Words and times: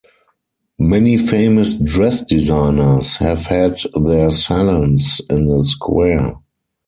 Many 0.79 1.15
famous 1.19 1.75
dress 1.75 2.23
designers 2.25 3.17
have 3.17 3.45
had 3.45 3.77
their 3.93 4.31
salons 4.31 5.21
in 5.29 5.45
the 5.45 5.63
square. 5.63 6.37